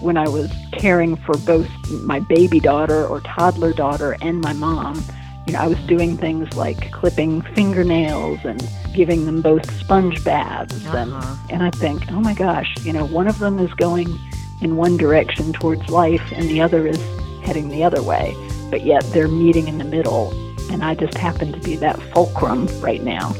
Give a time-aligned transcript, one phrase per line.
[0.00, 1.68] when I was caring for both
[2.02, 5.02] my baby daughter or toddler daughter and my mom.
[5.46, 8.62] You know, I was doing things like clipping fingernails and
[8.94, 10.86] giving them both sponge baths.
[10.86, 10.96] Uh-huh.
[10.96, 14.18] And, and I think, oh my gosh, you know, one of them is going
[14.60, 17.00] in one direction towards life and the other is
[17.42, 18.36] heading the other way.
[18.70, 20.32] But yet they're meeting in the middle.
[20.70, 23.34] And I just happen to be that fulcrum right now.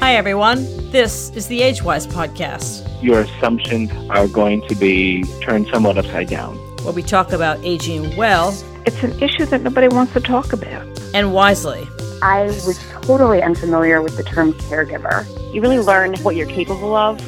[0.00, 0.64] Hi, everyone.
[0.90, 6.56] This is the Agewise Podcast, your assumptions are going to be turned somewhat upside down.
[6.84, 8.50] where we talk about aging well
[8.86, 10.86] It's an issue that nobody wants to talk about.
[11.14, 11.86] and wisely.
[12.22, 15.24] I was totally unfamiliar with the term caregiver.
[15.54, 17.20] You really learn what you're capable of.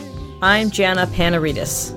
[0.42, 1.92] I'm Jana Panaridis.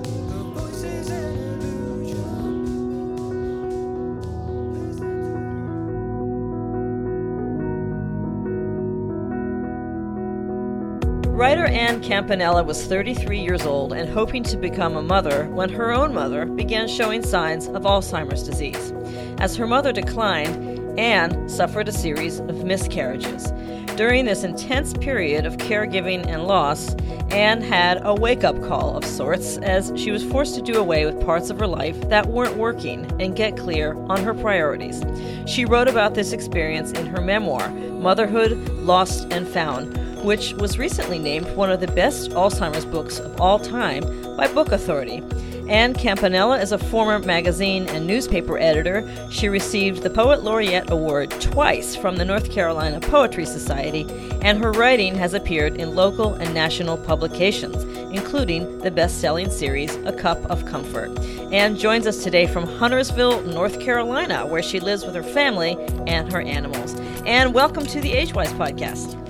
[11.74, 16.14] Ann Campanella was 33 years old and hoping to become a mother when her own
[16.14, 18.92] mother began showing signs of Alzheimer's disease.
[19.38, 23.50] As her mother declined, Ann suffered a series of miscarriages.
[23.96, 26.94] During this intense period of caregiving and loss,
[27.30, 31.04] Ann had a wake up call of sorts as she was forced to do away
[31.04, 35.02] with parts of her life that weren't working and get clear on her priorities.
[35.44, 41.18] She wrote about this experience in her memoir, Motherhood Lost and Found, which was recently
[41.18, 44.02] named one of the best Alzheimer's books of all time
[44.36, 45.22] by Book Authority.
[45.68, 49.06] Ann Campanella is a former magazine and newspaper editor.
[49.30, 54.06] She received the Poet Laureate Award twice from the North Carolina Poetry Society,
[54.40, 59.94] and her writing has appeared in local and national publications, including the best selling series
[60.06, 61.18] A Cup of Comfort.
[61.52, 65.76] Ann joins us today from Huntersville, North Carolina, where she lives with her family
[66.06, 66.94] and her animals.
[67.26, 69.20] Ann, welcome to the Agewise podcast.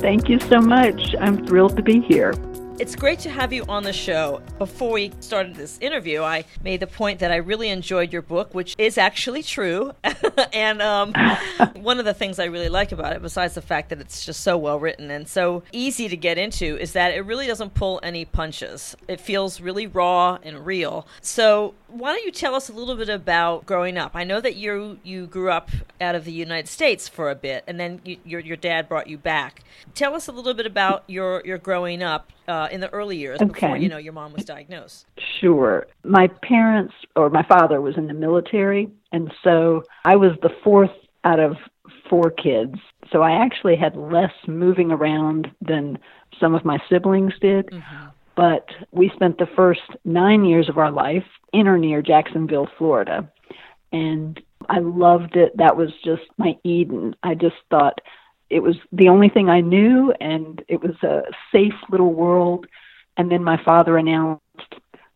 [0.00, 1.14] Thank you so much.
[1.20, 2.32] I'm thrilled to be here.
[2.78, 4.40] It's great to have you on the show.
[4.56, 8.54] Before we started this interview, I made the point that I really enjoyed your book,
[8.54, 9.90] which is actually true.
[10.52, 11.12] and um,
[11.74, 14.42] one of the things I really like about it, besides the fact that it's just
[14.42, 17.98] so well written and so easy to get into, is that it really doesn't pull
[18.04, 18.96] any punches.
[19.08, 21.04] It feels really raw and real.
[21.20, 24.12] So, why don't you tell us a little bit about growing up?
[24.14, 25.70] I know that you you grew up
[26.00, 29.08] out of the United States for a bit, and then you, your your dad brought
[29.08, 29.64] you back.
[29.96, 33.16] Tell us a little bit about your your growing up uh, Uh, in the early
[33.16, 35.06] years before you know your mom was diagnosed.
[35.40, 35.86] Sure.
[36.04, 40.90] My parents, or my father, was in the military, and so I was the fourth
[41.24, 41.56] out of
[42.08, 42.74] four kids.
[43.12, 45.98] So I actually had less moving around than
[46.40, 47.66] some of my siblings did.
[47.66, 48.06] Mm-hmm.
[48.36, 53.28] But we spent the first nine years of our life in or near Jacksonville, Florida.
[53.90, 55.56] And I loved it.
[55.56, 57.16] That was just my Eden.
[57.22, 58.00] I just thought
[58.50, 61.22] it was the only thing I knew, and it was a
[61.52, 62.66] safe little world.
[63.16, 64.42] And then my father announced,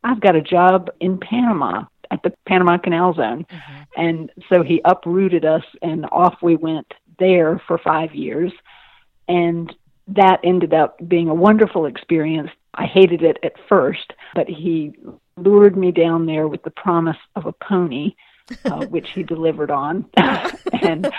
[0.04, 3.47] I've got a job in Panama at the Panama Canal Zone.
[3.50, 3.82] Mm-hmm.
[3.97, 8.53] And so he uprooted us, and off we went there for five years.
[9.28, 9.72] And
[10.09, 12.50] that ended up being a wonderful experience.
[12.75, 14.94] I hated it at first, but he
[15.37, 18.14] lured me down there with the promise of a pony,
[18.64, 20.04] uh, which he delivered on.
[20.16, 21.10] and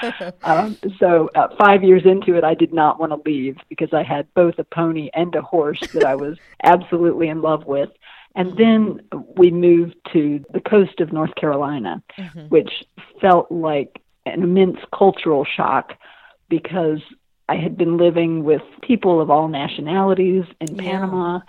[0.43, 4.03] um, so, uh, five years into it, I did not want to leave because I
[4.03, 7.89] had both a pony and a horse that I was absolutely in love with.
[8.35, 9.01] And then
[9.37, 12.01] we moved to the coast of North Carolina,
[12.49, 12.83] which
[13.21, 15.93] felt like an immense cultural shock
[16.49, 16.99] because
[17.47, 21.41] I had been living with people of all nationalities in Panama.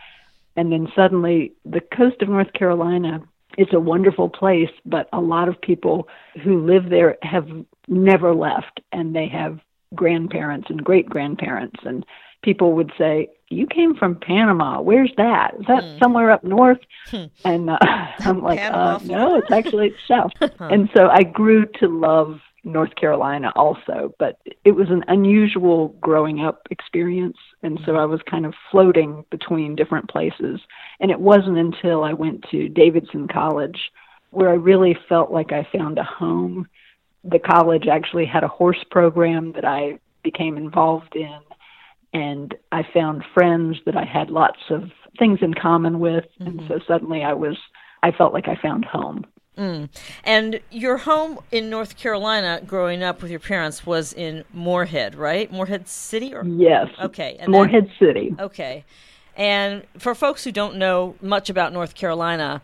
[0.57, 3.23] And then suddenly, the coast of North Carolina
[3.59, 6.09] is a wonderful place, but a lot of people
[6.43, 7.49] who live there have
[7.89, 9.61] never left, and they have
[9.95, 11.81] grandparents and great grandparents.
[11.85, 12.05] And
[12.43, 14.81] people would say, You came from Panama.
[14.81, 15.55] Where's that?
[15.61, 16.81] Is that somewhere up north?
[17.45, 17.79] And uh,
[18.21, 20.33] I'm like, uh, No, it's actually south.
[20.73, 26.41] And so I grew to love North Carolina also, but it was an unusual growing
[26.41, 27.37] up experience.
[27.63, 30.61] And so I was kind of floating between different places.
[30.99, 33.79] And it wasn't until I went to Davidson College
[34.31, 36.67] where I really felt like I found a home.
[37.23, 41.39] The college actually had a horse program that I became involved in.
[42.13, 46.25] And I found friends that I had lots of things in common with.
[46.41, 46.69] And mm-hmm.
[46.69, 47.57] so suddenly I was,
[48.03, 49.27] I felt like I found home.
[49.59, 49.89] Mm.
[50.25, 55.51] And your home in North Carolina, growing up with your parents, was in Morehead, right?
[55.53, 56.89] Morehead City, or Yes.
[57.01, 58.35] Okay, and Morehead City.
[58.39, 58.85] okay.
[59.37, 62.63] And for folks who don't know much about North Carolina,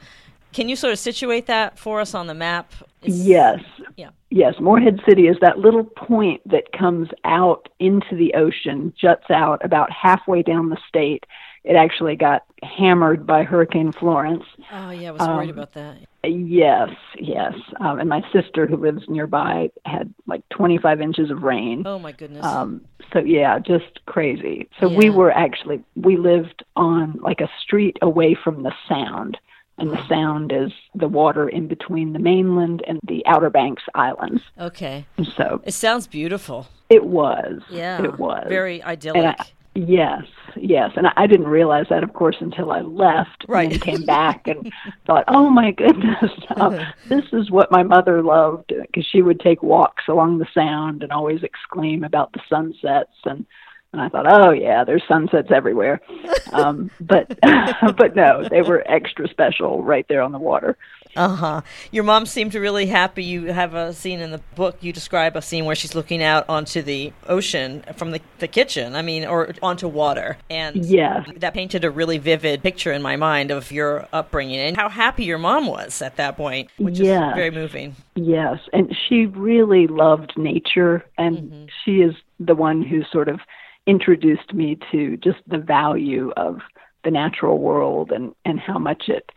[0.53, 2.73] can you sort of situate that for us on the map?
[3.03, 3.61] It's- Yes.
[3.97, 4.11] Yeah.
[4.31, 9.65] Yes, Morehead City is that little point that comes out into the ocean, juts out
[9.65, 11.25] about halfway down the state.
[11.65, 15.97] It actually got hammered by Hurricane Florence, Oh, yeah, I was worried Um, about that.
[16.25, 17.55] Yes, yes.
[17.81, 21.83] Um, and my sister, who lives nearby, had like 25 inches of rain.
[21.87, 22.45] Oh, my goodness.
[22.45, 24.69] Um, so yeah, just crazy.
[24.79, 29.37] So we were actually we lived on like a street away from the Sound,
[29.79, 34.43] and the Sound is the water in between the mainland and the Outer Banks islands.
[34.59, 35.05] okay.
[35.17, 36.69] And so It sounds beautiful.
[36.89, 37.63] it was.
[37.71, 38.03] Yeah.
[38.05, 39.37] it was Very idyllic.
[39.75, 40.25] Yes,
[40.61, 43.73] yes, and I, I didn't realize that, of course, until I left Right.
[43.73, 44.73] and came back and
[45.07, 49.63] thought, "Oh my goodness, uh, this is what my mother loved," because she would take
[49.63, 53.47] walks along the Sound and always exclaim about the sunsets and.
[53.93, 56.01] And I thought, oh yeah, there's sunsets everywhere,
[56.53, 57.37] um, but
[57.97, 60.79] but no, they were extra special right there on the water.
[61.17, 61.61] Uh huh.
[61.91, 63.25] Your mom seemed really happy.
[63.25, 64.77] You have a scene in the book.
[64.81, 68.95] You describe a scene where she's looking out onto the ocean from the, the kitchen.
[68.95, 70.39] I mean, or onto water.
[70.49, 71.27] And Yes.
[71.37, 75.25] that painted a really vivid picture in my mind of your upbringing and how happy
[75.25, 77.31] your mom was at that point, which Yes.
[77.33, 77.97] is very moving.
[78.15, 83.41] Yes, and she really loved nature, and she is the one who sort of
[83.87, 86.61] introduced me to just the value of
[87.03, 89.31] the natural world and and how much it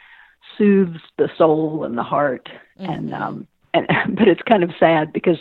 [0.58, 2.50] soothes the soul and the heart.
[2.78, 5.38] And um, and but it's kind of sad because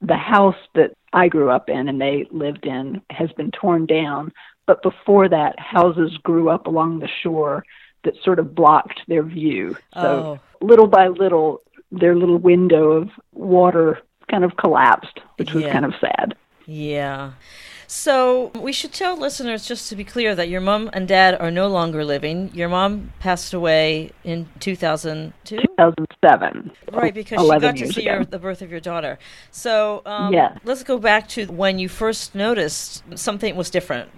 [0.00, 4.32] the house that I grew up in and they lived in has been torn down.
[4.66, 7.64] But before that, houses grew up along the shore
[8.04, 9.76] that sort of blocked their view.
[9.94, 14.00] So little by little, their little window of water
[14.30, 15.72] kind of collapsed, which was Yeah.
[15.72, 16.34] kind of sad.
[16.66, 17.32] Yeah.
[17.94, 21.50] So we should tell listeners, just to be clear, that your mom and dad are
[21.50, 22.50] no longer living.
[22.54, 25.58] Your mom passed away in 2002?
[25.58, 26.70] 2007.
[26.90, 29.18] Right, because she got to see your, the birth of your daughter.
[29.50, 30.56] So um, Yeah.
[30.64, 34.10] let's go back to when you first noticed something was different.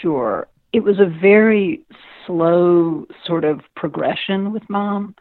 [0.00, 0.48] Sure.
[0.72, 1.82] It was a very
[2.26, 5.14] slow sort of progression with mom.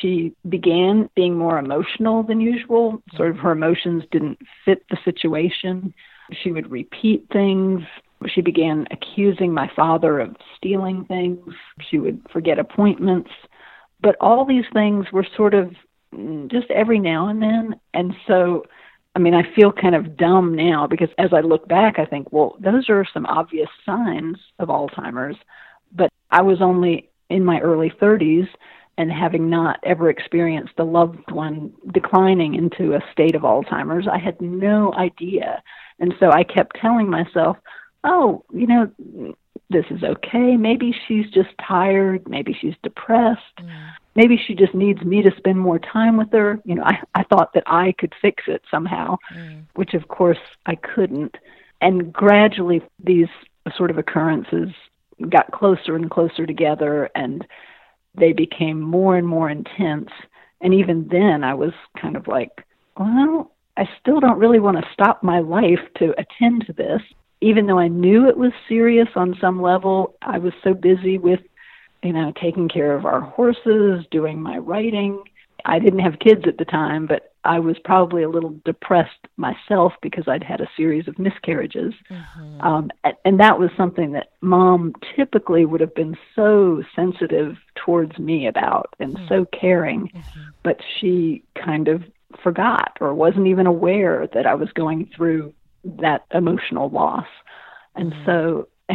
[0.00, 3.02] She began being more emotional than usual.
[3.16, 5.92] Sort of her emotions didn't fit the situation.
[6.32, 7.82] She would repeat things.
[8.26, 11.54] She began accusing my father of stealing things.
[11.90, 13.30] She would forget appointments.
[14.00, 15.72] But all these things were sort of
[16.14, 17.80] mm, just every now and then.
[17.92, 18.64] And so
[19.16, 22.32] I mean, I feel kind of dumb now because as I look back, I think,
[22.32, 25.36] well, those are some obvious signs of Alzheimer's.
[25.92, 28.48] But I was only in my early 30s
[28.96, 34.18] and having not ever experienced a loved one declining into a state of Alzheimer's, I
[34.18, 35.62] had no idea.
[35.98, 37.56] And so I kept telling myself,
[38.04, 39.34] oh, you know,
[39.70, 40.56] this is okay.
[40.56, 42.28] Maybe she's just tired.
[42.28, 43.60] Maybe she's depressed
[44.14, 46.60] maybe she just needs me to spend more time with her.
[46.64, 49.64] You know, I, I thought that I could fix it somehow, mm.
[49.74, 51.36] which of course I couldn't.
[51.80, 53.28] And gradually these
[53.76, 54.70] sort of occurrences
[55.28, 57.46] got closer and closer together and
[58.14, 60.10] they became more and more intense.
[60.60, 62.64] And even then I was kind of like,
[62.98, 67.02] well, I still don't really want to stop my life to attend to this.
[67.40, 71.40] Even though I knew it was serious on some level, I was so busy with
[72.04, 75.24] you know, taking care of our horses, doing my writing.
[75.64, 79.92] I didn't have kids at the time, but I was probably a little depressed myself
[80.00, 81.92] because I'd had a series of miscarriages.
[82.10, 82.60] Mm-hmm.
[82.60, 88.18] Um, and, and that was something that mom typically would have been so sensitive towards
[88.18, 89.28] me about and mm-hmm.
[89.28, 90.40] so caring, mm-hmm.
[90.62, 92.02] but she kind of
[92.42, 95.52] forgot or wasn't even aware that I was going through
[95.84, 97.26] that emotional loss.
[97.94, 98.68] And so,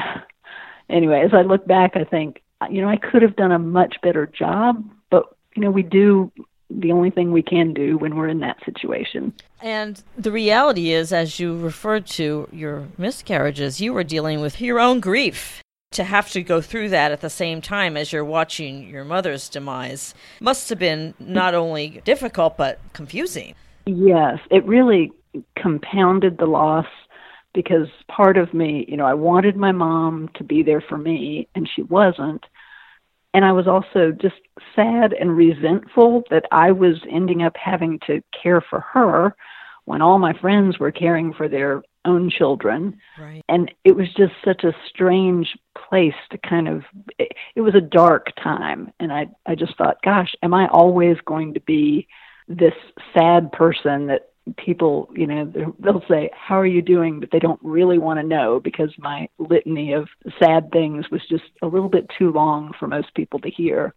[0.89, 3.97] anyway, as I look back, I think, you know, I could have done a much
[4.01, 5.23] better job, but,
[5.55, 6.31] you know, we do
[6.69, 9.33] the only thing we can do when we're in that situation.
[9.61, 14.79] And the reality is, as you referred to your miscarriages, you were dealing with your
[14.79, 15.63] own grief.
[15.93, 19.49] To have to go through that at the same time as you're watching your mother's
[19.49, 23.55] demise must have been not only difficult, but confusing.
[23.87, 25.11] Yes, it really
[25.57, 26.85] compounded the loss
[27.55, 31.47] because part of me, you know, I wanted my mom to be there for me
[31.55, 32.45] and she wasn't.
[33.33, 34.35] And I was also just
[34.75, 39.35] sad and resentful that I was ending up having to care for her
[39.85, 42.97] when all my friends were caring for their own children.
[43.19, 43.43] Right.
[43.49, 45.57] And it was just such a strange
[45.89, 46.83] place to kind of
[47.17, 51.17] it, it was a dark time and I I just thought, gosh, am I always
[51.25, 52.07] going to be
[52.47, 52.73] this
[53.13, 55.45] sad person that people, you know,
[55.79, 59.27] they'll- say, "How are you doing?" but they don't really want to know because my
[59.37, 60.07] litany of
[60.39, 63.93] sad things was just a little bit too long for most people to hear.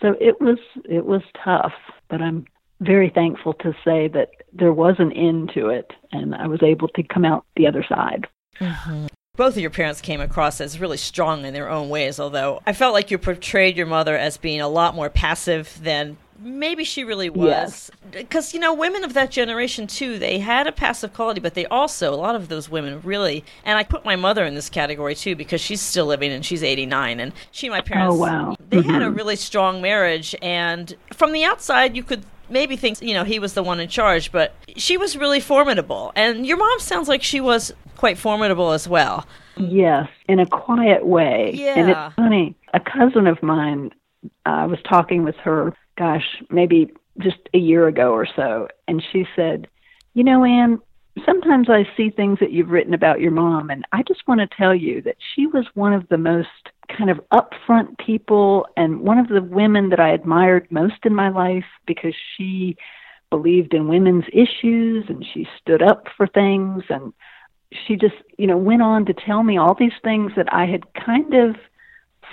[0.00, 1.72] So it was it was tough,
[2.08, 2.46] but I'm
[2.80, 6.88] very thankful to say that there was an end to it and I was able
[6.88, 8.26] to come out the other side.
[8.60, 9.06] Mm-hmm.
[9.36, 12.72] both of your parents came across as really strong in their own ways, although I
[12.72, 17.04] felt like you portrayed your mother as being a lot more passive than maybe she
[17.04, 21.40] really was because you know women of that generation too they had a passive quality
[21.40, 24.54] but they also a lot of those women really and i put my mother in
[24.54, 28.14] this category too because she's still living and she's 89 and she and my parents
[28.16, 28.56] Oh, wow.
[28.68, 29.16] they had a Mhm.
[29.16, 33.54] really strong marriage and from the outside you could maybe think you know he was
[33.54, 37.40] the one in charge but she was really formidable and your mom sounds like she
[37.40, 39.26] was quite formidable as well
[39.58, 41.48] Yes, in a quiet way.
[41.48, 42.06] And Yeah.
[42.08, 42.54] it's funny.
[42.74, 43.90] A cousin of mine,
[44.44, 49.26] I was talking with her, gosh, maybe just a year ago or so, and she
[49.34, 49.68] said,
[50.14, 50.80] You know, Ann,
[51.24, 54.56] sometimes I see things that you've written about your mom, and I just want to
[54.56, 56.48] tell you that she was one of the most
[56.96, 61.28] kind of upfront people and one of the women that I admired most in my
[61.28, 62.76] life because she
[63.30, 66.84] believed in women's issues and she stood up for things.
[66.88, 67.12] And
[67.86, 70.82] she just, you know, went on to tell me all these things that I had
[70.94, 71.56] kind of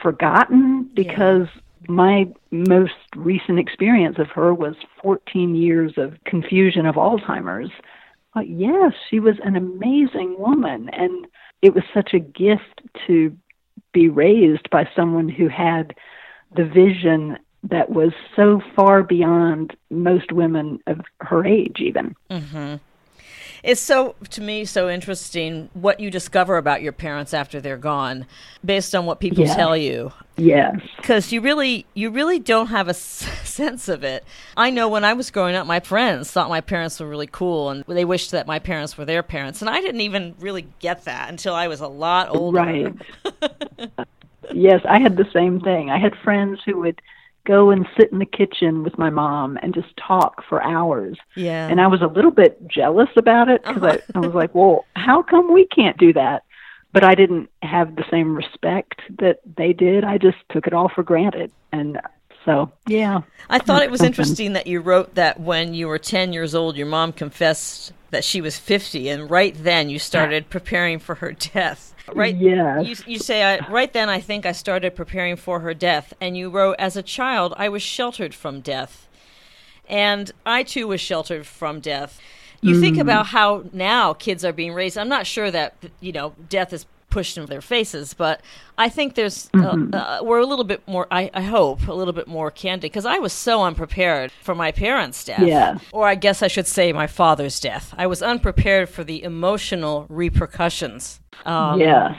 [0.01, 1.47] forgotten because
[1.87, 7.71] my most recent experience of her was 14 years of confusion of Alzheimer's.
[8.33, 11.27] But yes, she was an amazing woman, and
[11.61, 13.35] it was such a gift to
[13.91, 15.95] be raised by someone who had
[16.55, 22.15] the vision that was so far beyond most women of her age, even.
[22.29, 22.75] Mm-hmm.
[23.63, 28.25] It's so to me so interesting what you discover about your parents after they're gone,
[28.63, 29.55] based on what people Yeah.
[29.55, 30.11] tell you.
[30.35, 30.75] Yes.
[30.97, 34.25] Because you really, you really don't have a s- sense of it.
[34.57, 37.69] I know when I was growing up, my friends thought my parents were really cool,
[37.69, 41.05] and they wished that my parents were their parents, and I didn't even really get
[41.05, 42.57] that until I was a lot older.
[42.57, 42.93] Right.
[44.53, 45.89] yes, I had the same thing.
[45.89, 47.01] I had friends who would
[47.45, 51.17] go and sit in the kitchen with my mom and just talk for hours.
[51.35, 51.67] Yeah.
[51.67, 54.11] And I was a little bit jealous about it because I, uh-huh.
[54.15, 56.43] I was like, well, how come we can't do that?
[56.93, 60.03] But I didn't have the same respect that they did.
[60.03, 61.51] I just took it all for granted.
[61.71, 61.99] And
[62.45, 63.21] so, yeah.
[63.49, 64.11] I thought it was Something.
[64.11, 68.23] interesting that you wrote that when you were 10 years old, your mom confessed that
[68.23, 71.92] she was 50, and right then you started preparing for her death.
[72.11, 72.35] Right?
[72.35, 72.81] Yeah.
[72.81, 76.13] You, you say, I, right then I think I started preparing for her death.
[76.19, 79.07] And you wrote, as a child, I was sheltered from death.
[79.87, 82.19] And I too was sheltered from death.
[82.61, 83.01] You think mm-hmm.
[83.01, 84.97] about how now kids are being raised.
[84.97, 88.41] I'm not sure that, you know, death is pushed in their faces, but
[88.77, 92.13] I think there's, uh, uh, we're a little bit more, I, I hope, a little
[92.13, 95.47] bit more candid because I was so unprepared for my parents' death.
[95.47, 95.77] Yeah.
[95.91, 97.93] Or I guess I should say my father's death.
[97.97, 101.19] I was unprepared for the emotional repercussions.
[101.45, 102.11] Um, yes,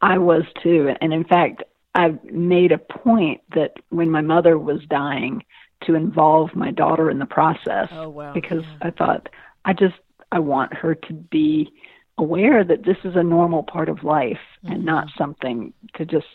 [0.00, 0.94] I was too.
[1.00, 1.62] And in fact,
[1.94, 5.44] I made a point that when my mother was dying,
[5.84, 8.32] to involve my daughter in the process Oh, wow.
[8.32, 9.28] because I thought
[9.64, 9.94] I just
[10.32, 11.72] I want her to be
[12.18, 16.26] aware that this is a normal part of life and not something to just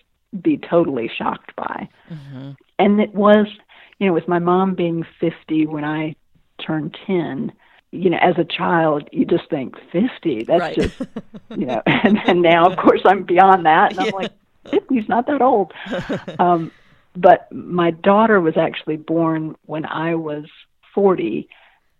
[0.42, 1.88] be totally shocked by.
[2.80, 3.48] And it was,
[4.00, 6.16] you know, with my mom being 50 when I
[6.66, 7.52] turned 10,
[7.92, 10.75] you know, as a child, you just think 50, that's Right.
[10.75, 10.96] just,
[11.50, 13.92] you know, and, and now, of course, I'm beyond that.
[13.92, 14.32] And I'm like,
[14.72, 15.72] 50's not that old.
[16.40, 16.72] Um,
[17.16, 20.46] but my daughter was actually born when I was
[20.96, 21.48] 40,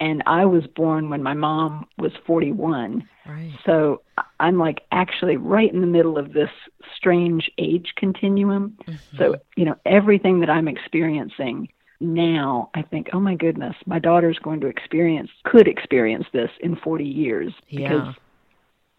[0.04, 3.08] and I was born when my mom was 41.
[3.26, 3.54] Right.
[3.66, 4.02] So
[4.42, 6.50] I'm like actually right in the middle of this
[6.94, 8.78] strange age continuum.
[8.86, 9.18] Mm-hmm.
[9.18, 11.70] So, you know, everything that I'm experiencing
[12.02, 16.76] now, I think, oh my goodness, my daughter's going to experience, could experience this in
[16.76, 18.14] 40 years because Yeah.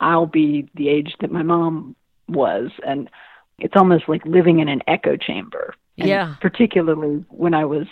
[0.00, 1.96] I'll be the age that my mom
[2.28, 2.70] was.
[2.86, 3.10] And
[3.58, 5.74] it's almost like living in an echo chamber.
[5.98, 6.36] And Yeah.
[6.40, 7.86] Particularly when I was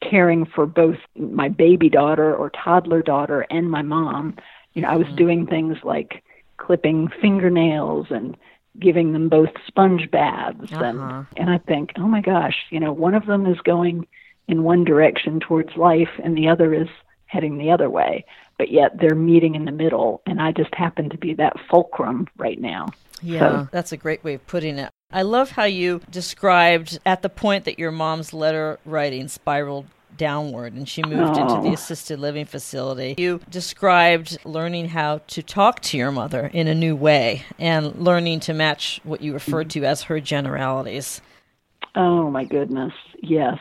[0.00, 4.36] caring for both my baby daughter or toddler daughter and my mom.
[4.74, 6.22] You know, I was doing things like
[6.58, 8.36] clipping fingernails and
[8.78, 10.84] giving them both sponge baths Uh-huh.
[10.84, 14.06] and and I think, oh my gosh, you know, one of them is going
[14.48, 16.88] in one direction towards life and the other is
[17.26, 18.24] heading the other way.
[18.58, 22.26] But yet they're meeting in the middle and I just happen to be that fulcrum
[22.36, 22.88] right now.
[23.22, 24.90] Yeah, So- that's a great way of putting it.
[25.10, 29.86] I love how you described at the point that your mom's letter writing spiraled
[30.16, 31.72] downward and she moved into the Oh.
[31.74, 33.14] assisted living facility.
[33.18, 38.40] You described learning how to talk to your mother in a new way and learning
[38.40, 41.20] to match what you referred to as her generalities.
[41.94, 42.92] Oh my goodness.
[43.22, 43.58] Yes.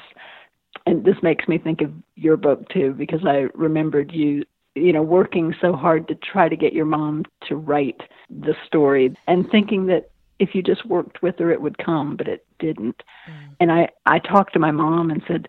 [0.86, 4.44] And this makes me think of your book too because I remembered you
[4.76, 9.16] you know working so hard to try to get your mom to write the story
[9.28, 13.04] and thinking that if you just worked with her it would come but it didn't.
[13.30, 13.56] Mm.
[13.60, 15.48] And I I talked to my mom and said,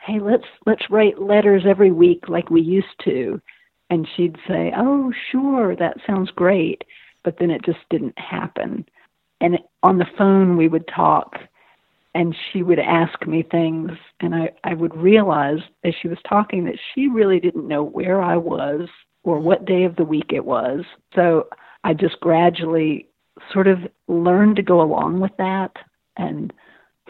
[0.00, 3.40] "Hey, let's let's write letters every week like we used to."
[3.90, 6.84] And she'd say, "Oh, sure, that sounds great."
[7.24, 8.86] but then it just didn't happen.
[9.40, 11.38] And on the phone, we would talk,
[12.14, 16.64] and she would ask me things, and I, I would realize as she was talking
[16.66, 18.88] that she really didn't know where I was
[19.24, 20.84] or what day of the week it was.
[21.14, 21.48] So
[21.82, 23.08] I just gradually
[23.52, 25.72] sort of learn to go along with that
[26.16, 26.52] and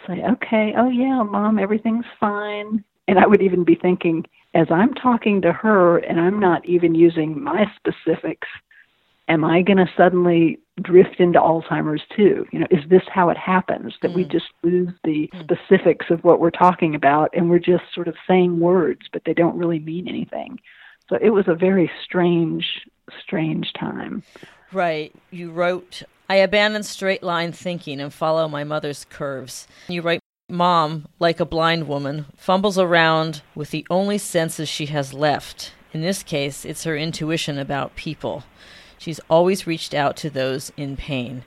[0.07, 2.85] say, okay, oh yeah, mom, everything's fine.
[3.07, 6.95] And I would even be thinking, as I'm talking to her and I'm not even
[6.95, 8.49] using my specifics,
[9.29, 12.47] am I going to suddenly drift into Alzheimer's too?
[12.53, 14.17] You know, is this how it happens that mm.
[14.17, 15.43] we just lose the mm.
[15.43, 19.35] specifics of what we're talking about and we're just sort of saying words, but they
[19.35, 20.61] don't really mean anything?
[21.09, 22.87] So it was a very strange,
[23.23, 24.23] strange time.
[24.73, 25.15] Right.
[25.31, 29.67] You wrote, I abandon straight line thinking and follow my mother's curves.
[29.89, 35.13] You write, Mom, like a blind woman, fumbles around with the only senses she has
[35.13, 35.73] left.
[35.93, 38.45] In this case, it's her intuition about people.
[38.99, 41.45] She's always reached out to those in pain,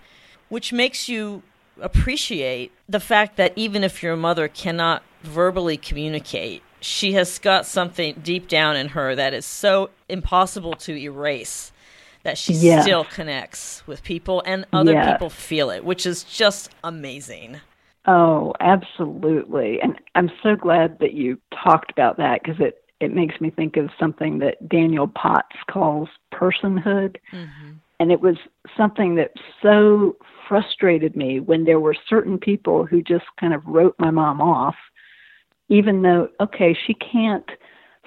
[0.50, 1.44] which makes you
[1.80, 8.20] appreciate the fact that even if your mother cannot verbally communicate, she has got something
[8.24, 11.72] deep down in her that is so impossible to erase
[12.28, 12.84] that she yes.
[12.84, 15.14] still connects with people and other yes.
[15.14, 17.62] people feel it, which is just amazing.
[18.06, 19.80] Oh, absolutely.
[19.82, 23.78] And I'm so glad that you talked about that because it, it makes me think
[23.78, 27.16] of something that Daniel Potts calls personhood.
[27.32, 27.72] Mm-hmm.
[28.02, 28.36] And it was
[28.76, 29.32] something that
[29.62, 30.18] so
[30.50, 34.76] frustrated me when there were certain people who just kind of wrote my mom off,
[35.70, 37.50] even though, okay, she can't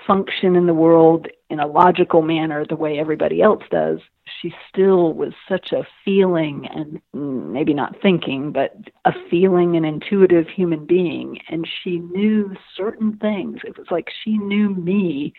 [0.07, 3.99] function in the world in a logical manner the way everybody else does,
[4.41, 9.85] she still was such a feeling and mm, maybe not thinking, but a feeling and
[9.85, 11.39] intuitive human being.
[11.49, 13.59] And she knew certain things.
[13.65, 15.35] It was like she knew me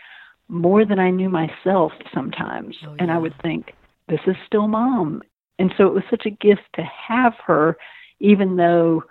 [0.50, 2.76] more than I knew myself sometimes.
[2.84, 2.98] Oh, yeah.
[3.00, 3.74] And I would think,
[4.10, 5.22] this is still mom.
[5.58, 7.78] And so it was such a gift to have her,
[8.20, 9.04] even though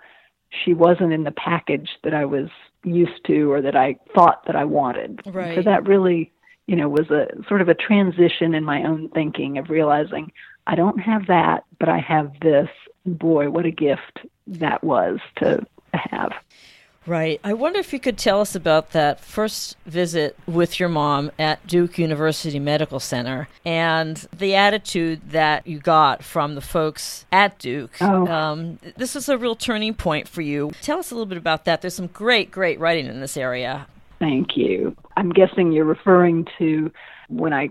[0.63, 2.49] she wasn't in the package that I was
[2.83, 5.21] used to or that I thought that I wanted.
[5.25, 5.55] Right.
[5.55, 6.31] So that really,
[6.71, 10.31] you know, was a sort of a transition in my own thinking of realizing
[10.67, 12.69] I don't have that, but I have this.
[13.05, 16.31] Boy, what a gift that was to have.
[17.05, 17.41] Right.
[17.43, 21.67] I wonder if you could tell us about that first visit with your mom at
[21.67, 27.97] Duke University Medical Center and the attitude that you got from the folks at Duke.
[27.99, 28.27] Oh.
[28.27, 30.71] Um, this is a real turning point for you.
[30.81, 31.81] Tell us a little bit about that.
[31.81, 33.87] There's some great, great writing in this area.
[34.21, 34.95] Thank you.
[35.17, 36.91] I'm guessing you're referring to
[37.27, 37.69] when I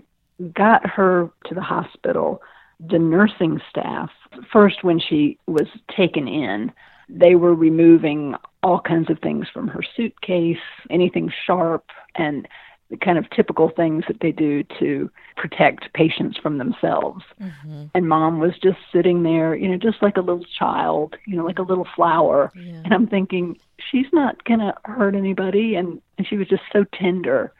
[0.53, 2.41] got her to the hospital,
[2.89, 4.09] the nursing staff,
[4.51, 6.69] first when she was taken in,
[7.07, 10.57] they were removing all kinds of things from her suitcase,
[10.89, 11.85] anything sharp,
[12.15, 12.49] and
[12.91, 17.23] the kind of typical things that they do to protect patients from themselves.
[17.41, 17.85] Mm-hmm.
[17.95, 21.45] And mom was just sitting there, you know, just like a little child, you know,
[21.45, 22.51] like a little flower.
[22.53, 22.81] Yeah.
[22.83, 23.57] And I'm thinking,
[23.89, 25.75] she's not going to hurt anybody.
[25.75, 27.53] And, and she was just so tender.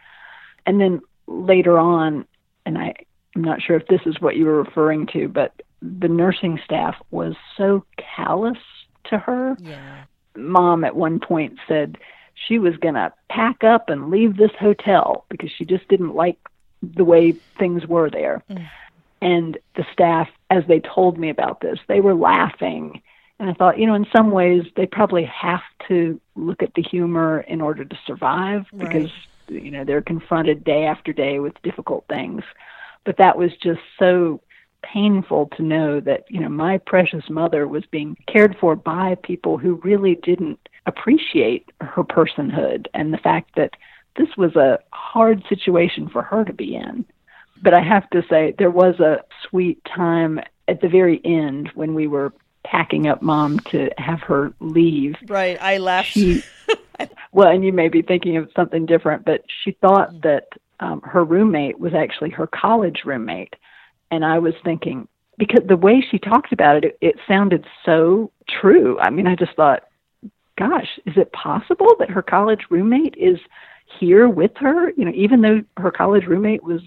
[0.65, 2.25] And then later on,
[2.65, 2.93] and I,
[3.33, 6.95] I'm not sure if this is what you were referring to, but the nursing staff
[7.09, 8.57] was so callous
[9.05, 9.55] to her.
[9.61, 10.03] Yeah.
[10.35, 11.97] Mom at one point said
[12.47, 16.37] she was going to pack up and leave this hotel because she just didn't like
[16.81, 18.43] the way things were there.
[18.49, 18.67] Mm.
[19.21, 23.01] And the staff, as they told me about this, they were laughing.
[23.39, 26.81] And I thought, you know, in some ways, they probably have to look at the
[26.81, 28.87] humor in order to survive right.
[28.87, 29.11] because,
[29.47, 32.43] you know, they're confronted day after day with difficult things.
[33.03, 34.41] But that was just so
[34.83, 39.57] painful to know that you know my precious mother was being cared for by people
[39.57, 43.71] who really didn't appreciate her personhood and the fact that
[44.17, 47.05] this was a hard situation for her to be in.
[47.63, 51.93] But i have to say there was a sweet time at the very end when
[51.93, 55.15] we were packing up mom to have her leave.
[55.27, 56.09] Right i laughed.
[56.09, 56.43] She,
[57.31, 60.47] well and you may be thinking of something different but she thought that
[60.81, 63.55] um, her roommate was actually her college roommate.
[64.09, 68.31] And I was thinking because the way she talked about it, it, it sounded so
[68.49, 68.99] true.
[68.99, 69.83] I mean, I just thought,
[70.61, 73.39] gosh, is it possible that her college roommate is
[73.99, 74.91] here with her?
[74.91, 76.81] You know, even though her college roommate was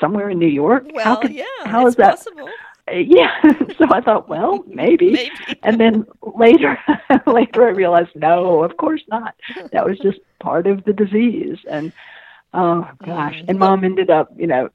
[0.00, 0.84] somewhere in New York.
[0.92, 2.48] Well, how could, yeah, how is that possible?
[2.90, 3.40] Uh, yeah,
[3.78, 5.12] so I thought, well, maybe.
[5.12, 5.30] maybe.
[5.62, 6.78] And then later,
[7.26, 9.34] later I realized, no, of course not.
[9.72, 11.58] That was just part of the disease.
[11.70, 11.92] And
[12.54, 14.70] oh gosh, and mom ended up, you know,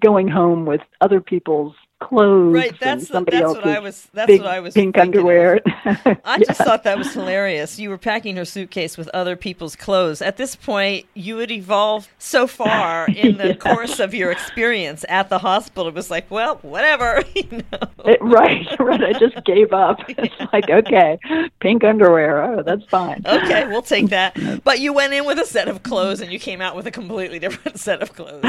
[0.00, 2.54] going home with other people's clothes.
[2.54, 4.08] Right, that's somebody that's what I was.
[4.12, 4.74] That's big what I was.
[4.74, 5.60] pink underwear.
[6.24, 7.78] I just thought that was hilarious.
[7.78, 10.20] You were packing her suitcase with other people's clothes.
[10.22, 13.54] At this point, you had evolved so far in the Yeah.
[13.54, 15.88] course of your experience at the hospital.
[15.88, 17.22] It was like, well, whatever.
[17.36, 17.88] You know?
[18.06, 19.02] It- right, right.
[19.04, 19.98] I just gave up.
[20.08, 21.18] It's like, okay,
[21.60, 22.42] pink underwear.
[22.42, 23.22] Oh, that's fine.
[23.26, 24.36] Okay, we'll take that.
[24.64, 26.90] But you went in with a set of clothes and you came out with a
[26.90, 28.44] completely different set of clothes.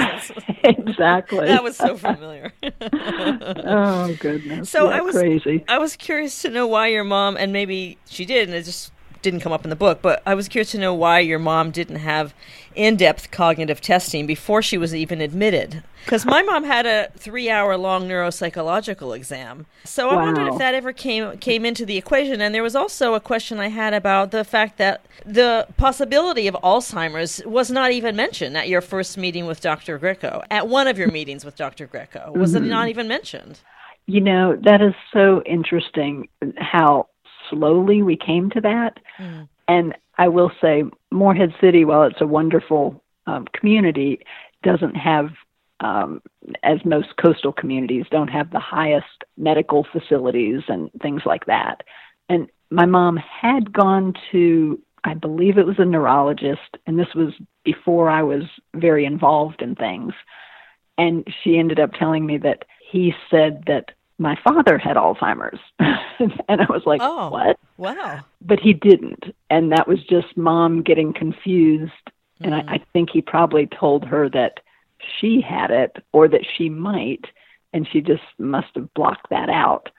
[0.63, 1.47] Exactly.
[1.47, 2.51] that was so familiar.
[3.41, 4.69] Oh goodness.
[4.69, 5.63] So Yeah, I was- crazy.
[5.67, 8.91] I was curious to know why your mom, and maybe she did, and it just
[9.21, 11.71] didn't come up in the book, but I was curious to know why your mom
[11.71, 12.34] didn't have
[12.75, 15.84] in depth cognitive testing before she was even admitted.
[16.06, 19.65] Because my mom had a three hour long neuropsychological exam.
[19.84, 22.39] So I wondered if that ever came came into the equation.
[22.39, 26.56] And there was also a question I had about the fact that the possibility of
[26.63, 29.97] Alzheimer's was not even mentioned at your first meeting with Dr.
[29.97, 30.43] Greco.
[30.49, 31.88] At one of your meetings with Dr.
[31.88, 32.32] Greco.
[32.34, 32.69] Was it mm-hmm.
[32.69, 33.60] not even mentioned?
[34.06, 37.08] You know, that is so interesting how
[37.49, 38.99] slowly we came to that.
[39.19, 39.47] Mm.
[39.67, 44.19] And I will say, Morehead City, while it's a wonderful um, community,
[44.63, 45.29] doesn't have,
[45.79, 46.21] um,
[46.63, 51.83] as most coastal communities, don't have the highest medical facilities and things like that.
[52.29, 57.33] And my mom had gone to, I believe it was a neurologist, and this was
[57.63, 60.13] before I was very involved in things.
[60.97, 65.60] And she ended up telling me that he said that my father had Alzheimer's.
[65.80, 67.30] and I was like, Oh.
[67.30, 67.60] what?
[67.77, 68.21] Wow.
[68.41, 69.25] But he didn't.
[69.49, 71.91] And that was just mom getting confused.
[72.41, 72.69] And Mm-hmm.
[72.69, 74.60] I, I think he probably told her that
[75.19, 77.25] she had it or that she might.
[77.73, 79.89] And she just must have blocked that out.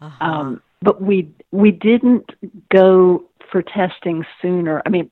[0.00, 0.24] Uh-huh.
[0.24, 2.30] Um, but we we didn't
[2.70, 4.82] go for testing sooner.
[4.84, 5.10] I mean,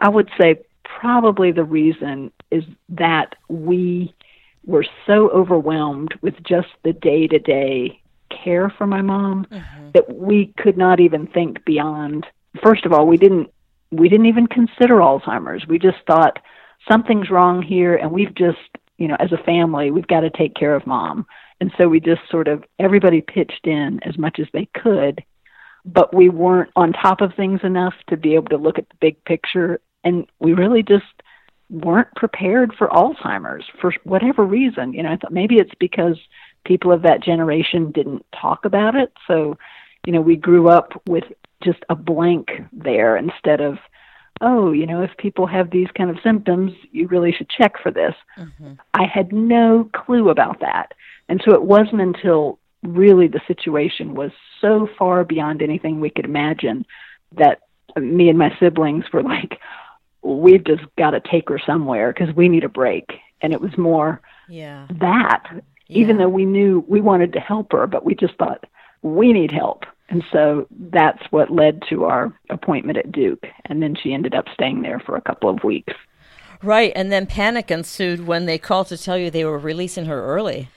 [0.00, 4.12] I would say probably the reason is that we
[4.64, 8.00] were so overwhelmed with just the day to day
[8.44, 9.90] care for my mom mm-hmm.
[9.92, 12.26] that we could not even think beyond.
[12.62, 13.50] First of all, we didn't
[13.90, 15.66] we didn't even consider Alzheimer's.
[15.66, 16.38] We just thought
[16.90, 18.58] something's wrong here, and we've just
[18.98, 21.26] you know as a family we've got to take care of mom.
[21.60, 25.22] And so we just sort of everybody pitched in as much as they could,
[25.84, 28.96] but we weren't on top of things enough to be able to look at the
[29.00, 29.80] big picture.
[30.04, 31.04] And we really just
[31.72, 34.92] weren't prepared for Alzheimer's for whatever reason.
[34.92, 36.18] You know, I thought maybe it's because
[36.64, 39.12] people of that generation didn't talk about it.
[39.26, 39.56] So,
[40.06, 41.24] you know, we grew up with
[41.64, 43.78] just a blank there instead of,
[44.40, 47.90] oh, you know, if people have these kind of symptoms, you really should check for
[47.90, 48.14] this.
[48.38, 48.74] Mm-hmm.
[48.92, 50.92] I had no clue about that.
[51.28, 56.24] And so it wasn't until really the situation was so far beyond anything we could
[56.24, 56.84] imagine
[57.38, 57.60] that
[57.96, 59.58] me and my siblings were like,
[60.22, 63.10] we've just got to take her somewhere because we need a break.
[63.40, 64.86] And it was more Yeah.
[65.00, 65.44] that,
[65.88, 68.64] even though we knew we wanted to help her, but we just thought
[69.02, 69.84] we need help.
[70.08, 73.46] And so that's what led to our appointment at Duke.
[73.64, 75.94] And then she ended up staying there for a couple of weeks.
[76.62, 80.24] Right, and then panic ensued when they called to tell you they were releasing her
[80.24, 80.68] early.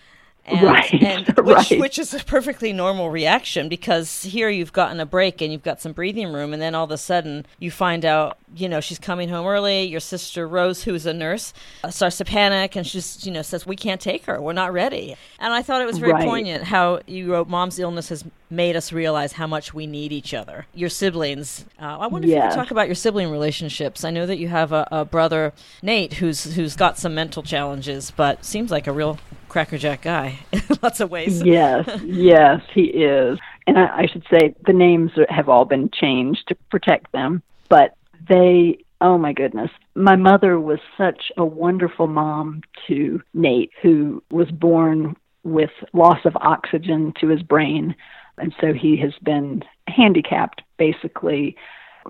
[0.47, 1.79] And, Right, and which, right.
[1.79, 5.81] which is a perfectly normal reaction because here you've gotten a break and you've got
[5.81, 8.99] some breathing room, and then all of a sudden you find out, you know, she's
[8.99, 9.83] coming home early.
[9.85, 11.51] Your sister Rose, who's a nurse,
[11.83, 14.39] uh, starts to panic and she's, you know, says, "We can't take her.
[14.39, 16.23] We're not ready." And I thought it was very Right.
[16.27, 20.33] poignant how you wrote, "Mom's illness has made us realize how much we need each
[20.33, 21.65] other." Your siblings.
[21.81, 24.03] Uh, I wonder if you could talk about your sibling relationships.
[24.03, 28.11] I know that you have a, a brother Nate who's who's got some mental challenges,
[28.15, 29.17] but seems like a real
[29.55, 31.41] crackerjack guy in lots of ways.
[31.41, 33.39] yes, yes, he is.
[33.65, 37.95] And I, I should say the names have all been changed to protect them, but
[38.27, 39.71] they, oh my goodness.
[39.95, 46.35] My mother was such a wonderful mom to Nate, who was born with loss of
[46.41, 47.95] oxygen to his brain.
[48.37, 51.55] And so he has been handicapped basically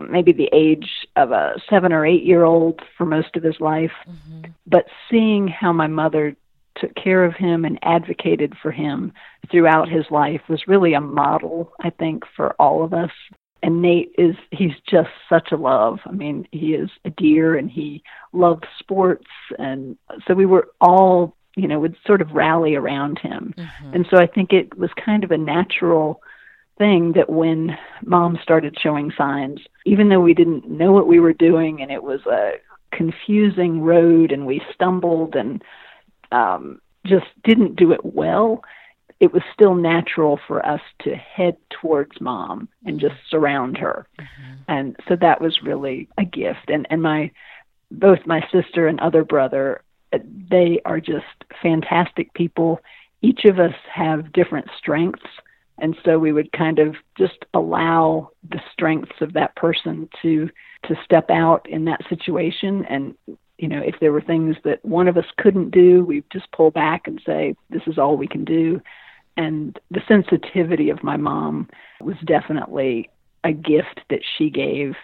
[0.09, 3.93] maybe the age of a seven or eight year old for most of his life.
[4.09, 4.49] Mm-hmm.
[4.65, 6.35] But seeing how my mother
[6.75, 9.13] took care of him and advocated for him
[9.51, 13.11] throughout his life was really a model, I think, for all of us.
[13.63, 15.99] And Nate is, he's just such a love.
[16.05, 19.27] I mean, he is a dear and he loved sports.
[19.57, 23.53] And so we were all, you know, would sort of rally around him.
[23.57, 23.93] Mm-hmm.
[23.93, 26.21] And so I think it was kind of a natural
[26.77, 31.33] thing that when mom started showing signs, even though we didn't know what we were
[31.33, 32.53] doing and it was a
[32.91, 35.63] confusing road and we stumbled and
[36.31, 38.63] um, just didn't do it well,
[39.19, 44.07] it was still natural for us to head towards mom and just surround her.
[44.67, 46.69] And so that was really a gift.
[46.69, 47.31] And and my
[47.91, 50.17] both my sister and other brother, uh,
[50.49, 52.81] they are just fantastic people
[53.25, 55.25] each of us have different strengths.
[55.79, 60.49] And so we would kind of just allow the strengths of that person to
[60.85, 63.15] to step out in that situation and
[63.57, 66.71] you know if there were things that one of us couldn't do we just pull
[66.71, 68.81] back and say this is all we can do
[69.37, 71.69] and the sensitivity of my mom
[72.01, 73.09] was definitely
[73.43, 74.95] a gift that she gave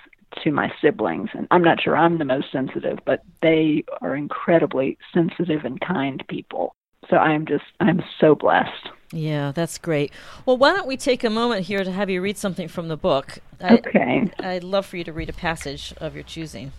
[0.43, 4.97] to my siblings and I'm not sure I'm the most sensitive but they are incredibly
[5.13, 6.75] sensitive and kind people
[7.09, 10.11] so I'm just I'm so blessed yeah, that's great.
[10.45, 12.97] Well, why don't we take a moment here to have you read something from the
[12.97, 13.39] book?
[13.59, 14.31] I, okay.
[14.39, 16.71] I'd love for you to read a passage of your choosing.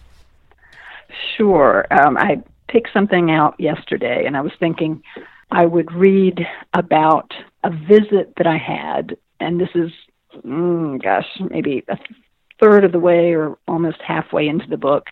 [1.37, 1.87] Sure.
[1.91, 5.03] Um, I picked something out yesterday, and I was thinking
[5.51, 6.41] I would read
[6.73, 7.33] about
[7.65, 9.91] a visit that I had, and this is,
[10.45, 11.99] mm, gosh, maybe a
[12.61, 15.09] third of the way or almost halfway into the book.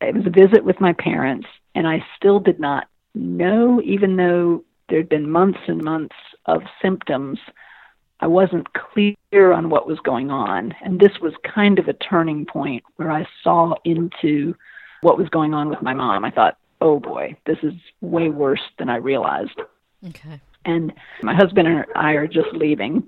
[0.00, 4.64] It was a visit with my parents, and I still did not know, even though
[4.88, 7.38] there'd been months and months of symptoms.
[8.20, 10.74] I wasn't clear on what was going on.
[10.82, 14.54] And this was kind of a turning point where I saw into
[15.04, 16.24] what was going on with my mom.
[16.24, 19.60] I thought, oh boy, this is way worse than I realized.
[20.08, 20.40] Okay.
[20.64, 23.04] And my husband and I are just leaving.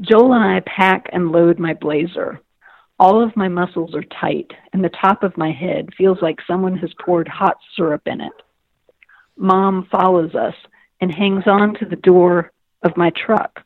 [0.00, 2.40] Joel and I pack and load my blazer.
[3.00, 6.78] All of my muscles are tight, and the top of my head feels like someone
[6.78, 8.32] has poured hot syrup in it.
[9.36, 10.54] Mom follows us
[11.00, 13.64] and hangs on to the door of my truck.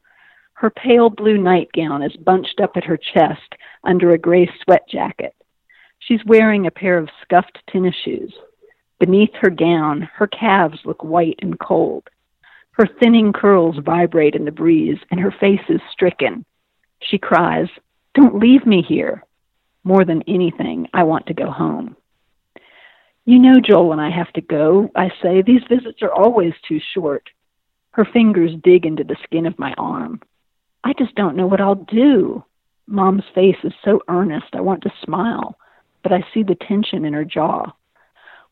[0.55, 5.35] Her pale blue nightgown is bunched up at her chest under a gray sweat jacket.
[6.01, 8.35] She's wearing a pair of scuffed tennis shoes.
[8.99, 12.09] Beneath her gown, her calves look white and cold.
[12.73, 16.45] Her thinning curls vibrate in the breeze, and her face is stricken.
[17.03, 17.69] She cries,
[18.15, 19.25] Don't leave me here.
[19.85, 21.97] More than anything, I want to go home.
[23.25, 25.43] You know, Joel and I have to go, I say.
[25.43, 27.29] These visits are always too short.
[27.93, 30.21] Her fingers dig into the skin of my arm.
[30.83, 32.45] I just don't know what I'll do.
[32.87, 35.57] Mom's face is so earnest, I want to smile,
[36.03, 37.73] but I see the tension in her jaw.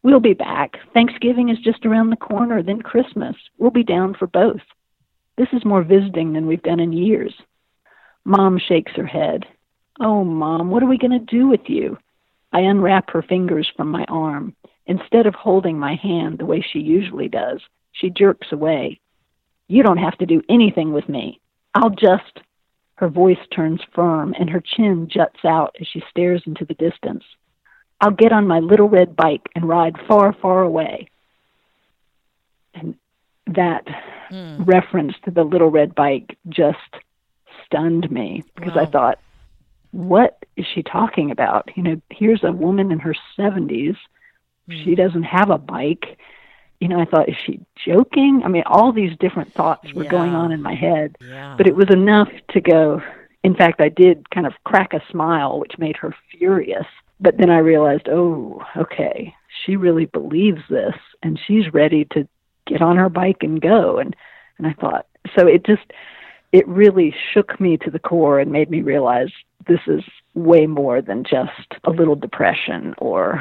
[0.02, 0.76] We'll be back.
[0.94, 3.36] Thanksgiving is just around the corner, then Christmas.
[3.58, 4.60] We'll be down for both.
[5.36, 7.34] This is more visiting than we've done in years.
[8.24, 9.44] Mom shakes her head.
[10.00, 11.98] Oh, Mom, what are we going to do with you?
[12.52, 14.54] I unwrap her fingers from my arm.
[14.86, 17.60] Instead of holding my hand the way she usually does,
[17.92, 19.00] she jerks away.
[19.66, 21.40] You don't have to do anything with me.
[21.74, 22.40] I'll just.
[22.98, 27.22] Her voice turns firm and her chin juts out as she stares into the distance.
[28.00, 31.08] I'll get on my little red bike and ride far, far away.
[32.74, 32.96] And
[33.46, 33.86] that
[34.32, 34.66] mm.
[34.66, 36.78] reference to the little red bike just
[37.64, 38.82] stunned me because wow.
[38.82, 39.18] I thought,
[39.92, 41.70] what is she talking about?
[41.76, 43.96] You know, here's a woman in her 70s.
[44.68, 44.84] Mm.
[44.84, 46.18] She doesn't have a bike.
[46.80, 48.42] You know, I thought, is she joking?
[48.44, 50.10] I mean, all these different thoughts were yeah.
[50.10, 51.54] going on in my head, yeah.
[51.56, 53.02] but it was enough to go.
[53.42, 56.86] In fact, I did kind of crack a smile, which made her furious.
[57.20, 62.28] But then I realized, oh, okay, she really believes this, and she's ready to
[62.66, 63.98] get on her bike and go.
[63.98, 64.14] And
[64.58, 65.92] and I thought, so it just
[66.52, 69.28] it really shook me to the core and made me realize
[69.66, 70.02] this is
[70.34, 73.40] way more than just a little depression or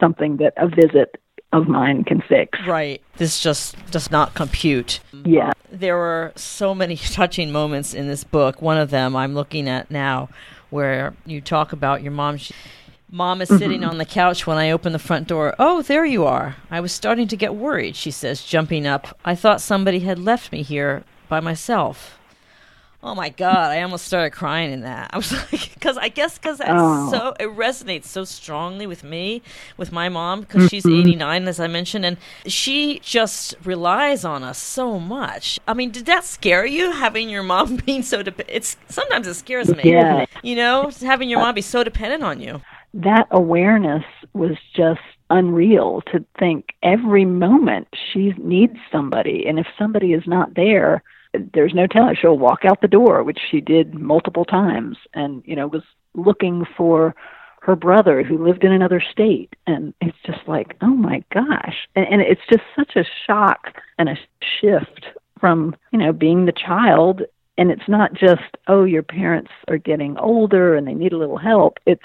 [0.00, 1.20] something that a visit
[1.54, 2.58] of mine can fix.
[2.66, 3.00] Right.
[3.16, 5.00] This just does not compute.
[5.24, 5.52] Yeah.
[5.70, 8.60] There were so many touching moments in this book.
[8.60, 10.28] One of them I'm looking at now
[10.70, 12.36] where you talk about your mom.
[12.36, 12.54] She,
[13.10, 13.90] mom is sitting mm-hmm.
[13.90, 15.54] on the couch when I open the front door.
[15.58, 16.56] Oh, there you are.
[16.70, 19.18] I was starting to get worried, she says, jumping up.
[19.24, 22.18] I thought somebody had left me here by myself.
[23.06, 23.70] Oh my god!
[23.70, 25.10] I almost started crying in that.
[25.12, 27.10] I was like, because I guess because that's oh.
[27.10, 29.42] so it resonates so strongly with me,
[29.76, 30.68] with my mom, because mm-hmm.
[30.68, 35.60] she's eighty nine, as I mentioned, and she just relies on us so much.
[35.68, 38.22] I mean, did that scare you having your mom being so?
[38.22, 38.56] dependent?
[38.56, 39.82] it's sometimes it scares me.
[39.84, 40.24] Yeah.
[40.42, 42.62] You know, having your mom be so dependent on you.
[42.94, 50.14] That awareness was just unreal to think every moment she needs somebody, and if somebody
[50.14, 51.02] is not there
[51.52, 55.56] there's no telling she'll walk out the door, which she did multiple times, and you
[55.56, 55.82] know was
[56.14, 57.14] looking for
[57.62, 62.06] her brother who lived in another state, and it's just like, oh my gosh, and,
[62.06, 64.16] and it's just such a shock and a
[64.60, 65.06] shift
[65.40, 67.22] from you know being the child,
[67.58, 71.38] and it's not just oh your parents are getting older and they need a little
[71.38, 71.78] help.
[71.86, 72.02] It's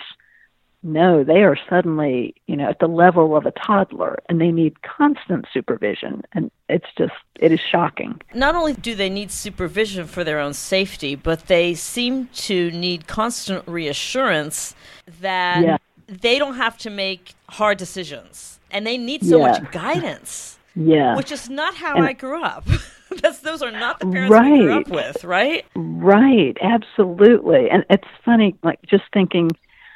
[0.81, 4.81] no, they are suddenly, you know, at the level of a toddler and they need
[4.81, 6.23] constant supervision.
[6.33, 8.21] And it's just, it is shocking.
[8.33, 13.07] Not only do they need supervision for their own safety, but they seem to need
[13.07, 14.73] constant reassurance
[15.19, 15.77] that yeah.
[16.07, 19.51] they don't have to make hard decisions and they need so yeah.
[19.51, 20.57] much guidance.
[20.75, 21.17] Yeah.
[21.17, 22.65] Which is not how and, I grew up.
[23.21, 24.51] That's, those are not the parents right.
[24.51, 25.65] we grew up with, right?
[25.75, 27.69] Right, absolutely.
[27.69, 29.49] And it's funny, like just thinking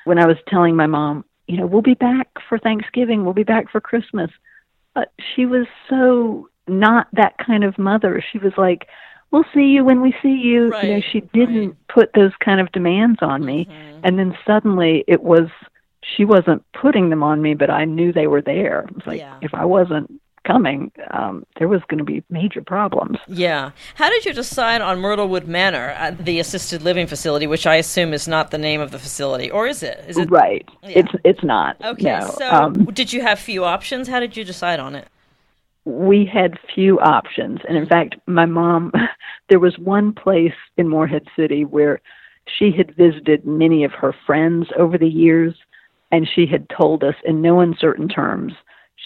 [0.06, 3.44] when I was telling my mom, you know, we'll be back for Thanksgiving, we'll be
[3.44, 4.32] back for Christmas.
[4.96, 8.24] But she was so not that kind of mother.
[8.32, 8.88] She was like,
[9.32, 10.70] we'll see you when we see you.
[10.70, 11.88] Right, you know, she didn't right.
[11.88, 13.66] put those kind of demands on me.
[13.66, 14.00] Mm-hmm.
[14.04, 15.50] And then suddenly it was,
[16.02, 18.82] she wasn't putting them on me, but I knew they were there.
[18.82, 19.38] It was like, Yeah.
[19.42, 23.18] if I wasn't coming, um, there was going to be major problems.
[23.28, 23.72] Yeah.
[23.96, 28.14] How did you decide on Myrtlewood Manor, uh, the assisted living facility, which I assume
[28.14, 30.04] is not the name of the facility, or is it?
[30.08, 30.30] Is it?
[30.30, 30.68] Right.
[30.84, 31.00] Yeah.
[31.00, 31.78] It's it's not.
[31.84, 32.20] Okay.
[32.20, 32.30] No.
[32.38, 34.08] So, um, did you have few options?
[34.08, 35.08] How did you decide on it?
[35.86, 37.60] we had few options.
[37.68, 38.92] And in fact, my mom,
[39.50, 42.02] there was one place in Morehead City where
[42.46, 45.56] she had visited many of her friends over the years,
[46.12, 48.54] and she had told us in no uncertain terms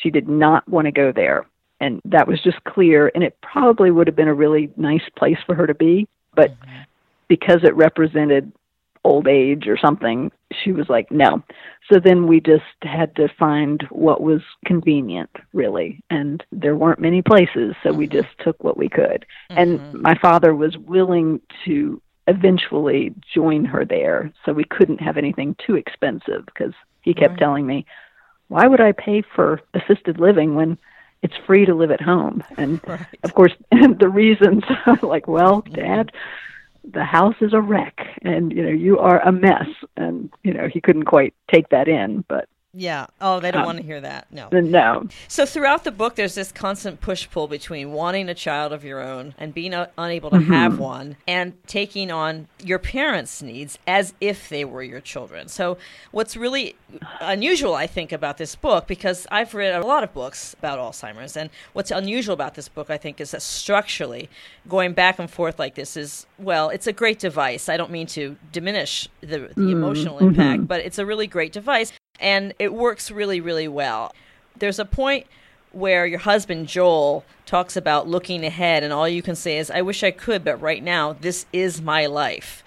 [0.01, 1.45] she did not want to go there.
[1.79, 5.37] And that was just clear, and it probably would have been a really nice place
[5.45, 6.55] for her to be, but
[7.27, 8.51] because it represented
[9.03, 11.43] old age or something, she was like, no.
[11.91, 16.01] So then we just had to find what was convenient, really.
[16.09, 19.25] And there weren't many places, so we just took what we could.
[19.49, 20.01] And mm-hmm.
[20.01, 25.75] my father was willing to eventually join her there, so we couldn't have anything too
[25.75, 27.39] expensive because he kept Right.
[27.39, 27.85] telling me,
[28.47, 30.77] why would I pay for assisted living when
[31.21, 32.43] it's free to live at home?
[32.57, 33.05] And Right.
[33.23, 34.63] of course, the reasons
[35.01, 35.75] like, well, mm-hmm.
[35.75, 36.11] Dad,
[36.89, 40.67] the house is a wreck, and you know you are a mess, and you know
[40.67, 42.47] he couldn't quite take that in, but
[42.79, 43.07] Yeah.
[43.19, 44.27] Oh, they don't Um, want to hear that.
[44.29, 44.49] No.
[44.51, 48.83] no, So throughout the book, there's this constant push pull between wanting a child of
[48.83, 50.53] your own and being uh, unable to Mm-hmm.
[50.53, 55.47] have one, and taking on your parents' needs as if they were your children.
[55.47, 55.77] So
[56.11, 56.75] what's really
[57.19, 61.35] unusual, I think, about this book, because I've read a lot of books about Alzheimer's,
[61.35, 64.29] and what's unusual about this book, I think, is that structurally,
[64.69, 67.69] going back and forth like this is well, it's a great device.
[67.69, 71.91] I don't mean to diminish the, the emotional impact, but it's a really great device,
[72.19, 74.13] and it works really, really well.
[74.57, 75.27] There's a point
[75.71, 79.81] where your husband Joel talks about looking ahead, and all you can say is, I
[79.81, 82.63] wish I could, but right now, this is my life.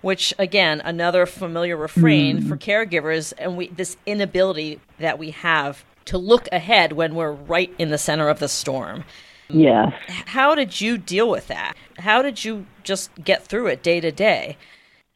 [0.00, 6.18] Which, again, another familiar refrain for caregivers, and we, this inability that we have to
[6.18, 9.04] look ahead when we're right in the center of the storm.
[9.48, 9.92] yes.
[10.08, 11.74] How did you deal with that?
[11.98, 14.56] How did you just get through it day to day?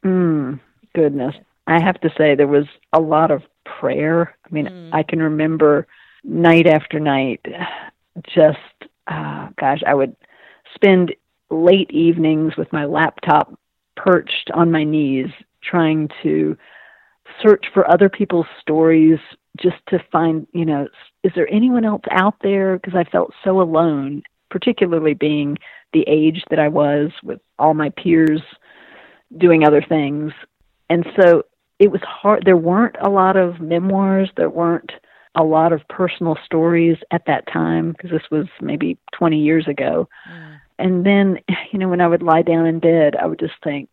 [0.05, 0.61] Mm,
[0.95, 1.35] goodness.
[1.65, 3.43] I have to say, there was a lot of
[3.79, 4.35] prayer.
[4.45, 5.87] I mean, I can remember
[6.23, 7.45] night after night,
[8.33, 8.57] just,
[9.07, 10.15] uh, gosh, I would
[10.73, 11.13] spend
[11.49, 13.57] late evenings with my laptop
[13.95, 15.29] perched on my knees
[15.63, 16.57] trying to
[17.41, 19.19] search for other people's stories
[19.57, 20.87] just to find, you know,
[21.23, 22.77] is there anyone else out there?
[22.77, 25.57] Because I felt so alone, particularly being
[25.93, 28.41] the age that I was with all my peers
[29.37, 30.31] doing other things.
[30.89, 31.43] And so
[31.79, 32.43] it was hard.
[32.45, 34.91] There weren't a lot of memoirs, there weren't
[35.35, 40.09] a lot of personal stories at that time because this was maybe 20 years ago.
[40.79, 41.39] And then,
[41.71, 43.89] you know, when I would lie down in bed, I would just think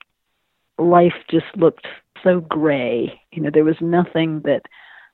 [0.78, 1.86] life just looked
[2.22, 3.20] so gray.
[3.32, 4.62] You know, there was nothing that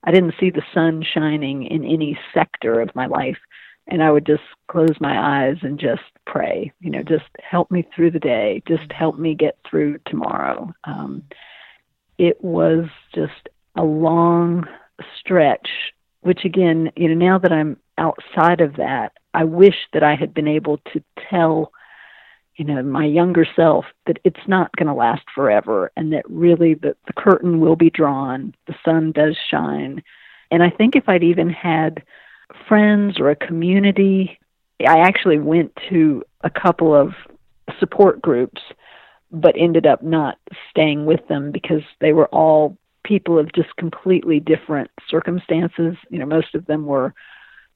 [0.05, 3.39] I didn't see the sun shining in any sector of my life.
[3.89, 7.85] And I would just close my eyes and just pray, you know, just help me
[7.95, 10.73] through the day, just help me get through tomorrow.
[10.85, 11.25] Um,
[12.21, 14.67] it was just a long
[15.19, 15.69] stretch,
[16.21, 20.35] which again, you know, now that I'm outside of that, I wish that I had
[20.35, 21.73] been able to tell,
[22.57, 26.75] you know, my younger self that it's not going to last forever and that really
[26.75, 30.03] the, the curtain will be drawn, the sun does shine.
[30.51, 32.03] And I think if I'd even had
[32.69, 34.39] friends or a community,
[34.87, 37.15] I actually went to a couple of
[37.79, 38.61] support groups
[39.31, 40.39] but ended up not
[40.71, 45.97] staying with them because they were all people of just completely different circumstances.
[46.11, 47.15] You know, most of them were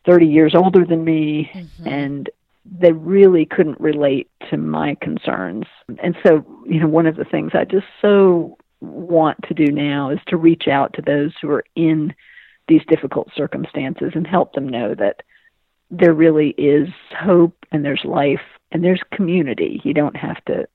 [0.07, 1.89] 30 years older than me mm-hmm.
[1.89, 2.31] and
[2.65, 5.67] they really couldn't relate to my concerns.
[6.03, 10.11] And so, you know, one of the things I just so want to do now
[10.11, 12.15] is to reach out to those who are in
[12.69, 15.23] these difficult circumstances and help them know that
[15.91, 18.41] there really is hope and there's life
[18.73, 19.81] and there's community.
[19.85, 20.67] You don't have to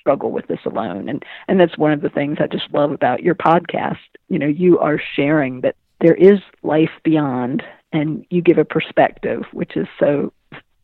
[0.00, 1.08] struggle with this alone.
[1.08, 3.98] And and that's one of the things I just love about your podcast.
[4.28, 7.62] You know, you are sharing that there is life beyond
[7.92, 10.32] and you give a perspective which is so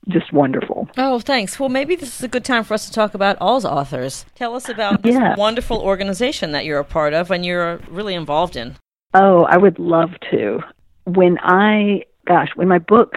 [0.08, 0.88] just wonderful.
[0.98, 1.58] Oh, thanks.
[1.58, 4.26] Well, maybe this is a good time for us to talk about AlzAuthors.
[4.34, 5.34] Tell us about this Yeah.
[5.36, 8.76] wonderful organization that you're a part of and you're really involved in.
[9.14, 10.60] Oh, I would love to.
[11.04, 13.16] When I, gosh, when my book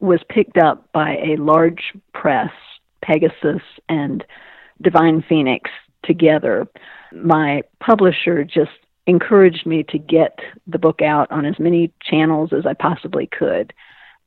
[0.00, 2.50] was picked up by a large press
[3.02, 4.24] Pegasus and
[4.80, 5.70] Divine Phoenix
[6.04, 6.68] together,
[7.12, 8.70] my publisher just
[9.06, 13.72] encouraged me to get the book out on as many channels as I possibly could.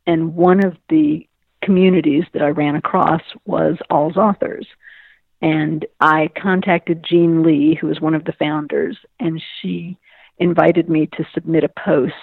[0.05, 1.27] And one of the
[1.61, 4.65] communities that I ran across was AlzAuthors.
[5.41, 9.97] And I contacted Jean Lee, who was one of the founders, and she
[10.37, 12.13] invited me to submit a post.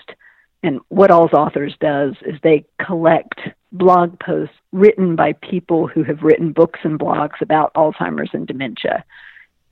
[0.63, 3.41] And what AlzAuthors does is they collect
[3.73, 9.05] blog posts written by people who have written books and blogs about Alzheimer's and dementia.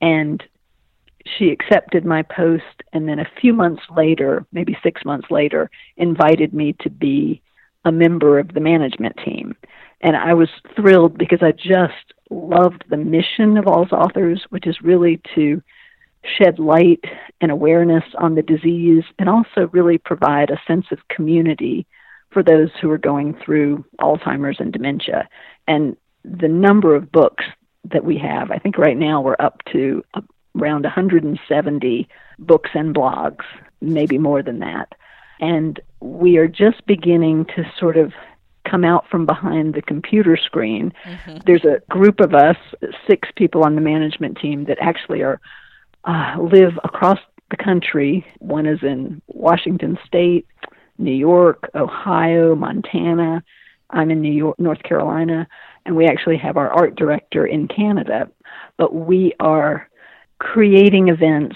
[0.01, 0.43] And
[1.25, 6.53] she accepted my post, and then a few months later, maybe six months later, invited
[6.53, 7.41] me to be
[7.85, 9.55] a member of the management team.
[10.01, 15.21] And I was thrilled because I just loved the mission of AlzAuthors, which is really
[15.35, 15.61] to
[16.37, 17.03] shed light
[17.39, 21.85] and awareness on the disease and also really provide a sense of community
[22.31, 25.27] for those who are going through Alzheimer's and dementia.
[25.67, 27.45] And the number of books
[27.91, 30.03] that we have, I think right now we're up to
[30.59, 32.09] around 170
[32.39, 33.45] books and blogs,
[33.81, 34.93] maybe more than that.
[35.39, 38.13] And we are just beginning to sort of
[38.69, 40.93] come out from behind the computer screen.
[41.03, 41.37] Mm-hmm.
[41.45, 42.57] There's a group of us,
[43.07, 45.41] six people on the management team, that actually are
[46.05, 47.19] uh, live across
[47.49, 48.25] the country.
[48.39, 50.47] One is in Washington State,
[51.01, 53.43] New York, Ohio, Montana.
[53.89, 55.47] I'm in New York, North Carolina,
[55.85, 58.29] and we actually have our art director in Canada.
[58.77, 59.89] But we are
[60.39, 61.55] creating events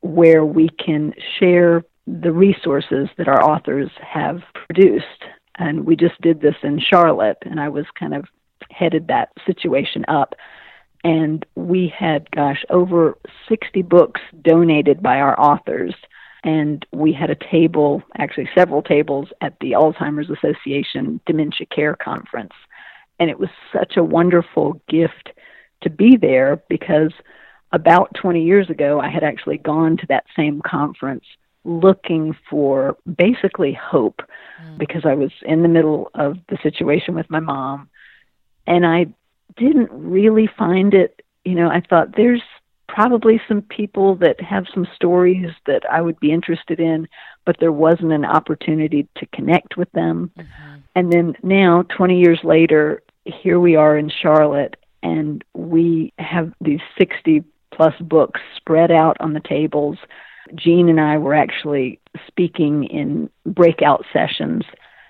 [0.00, 5.24] where we can share the resources that our authors have produced.
[5.58, 8.26] And we just did this in Charlotte, and I was kind of
[8.70, 10.34] headed that situation up.
[11.02, 13.16] And we had, gosh, over
[13.48, 15.94] 60 books donated by our authors.
[16.46, 22.52] And we had a table, actually several tables, at the Alzheimer's Association Dementia Care Conference.
[23.18, 25.30] And it was such a wonderful gift
[25.82, 27.12] to be there because
[27.72, 31.24] about 20 years ago, I had actually gone to that same conference
[31.64, 34.22] looking for basically hope
[34.62, 34.78] mm.
[34.78, 37.88] because I was in the middle of the situation with my mom
[38.68, 39.06] and I
[39.56, 41.22] didn't really find it.
[41.44, 42.42] You know, I thought there's
[42.88, 47.08] probably some people that have some stories that I would be interested in,
[47.44, 50.30] but there wasn't an opportunity to connect with them.
[50.38, 50.76] Mm-hmm.
[50.94, 56.80] And then now, 20 years later, here we are in Charlotte, and we have these
[56.98, 59.98] 60 plus books spread out on the tables.
[60.54, 64.62] Jean and I were actually speaking in breakout sessions,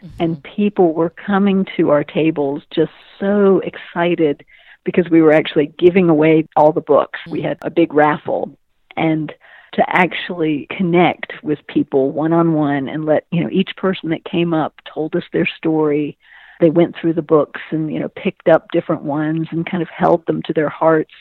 [0.02, 0.08] mm-hmm.
[0.22, 4.44] and people were coming to our tables just so excited
[4.86, 7.18] because we were actually giving away all the books.
[7.28, 8.56] We had a big raffle,
[8.96, 9.30] and
[9.74, 14.24] to actually connect with people one on one and let you know each person that
[14.24, 16.16] came up told us their story.
[16.60, 19.88] They went through the books and you know picked up different ones and kind of
[19.90, 21.12] held them to their hearts.